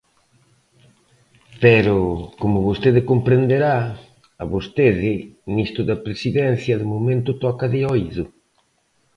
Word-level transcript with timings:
Pero, 1.63 1.97
como 2.41 2.65
vostede 2.67 3.01
comprenderá, 3.11 3.75
a 4.43 4.45
vostede 4.53 5.13
nisto 5.55 5.81
da 5.89 6.01
Presidencia 6.05 6.75
de 6.81 6.85
momento 6.93 7.31
toca 7.45 7.65
de 7.73 7.81
oído. 7.93 8.25